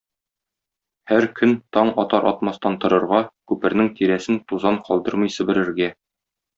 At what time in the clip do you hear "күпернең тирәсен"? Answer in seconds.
3.53-4.43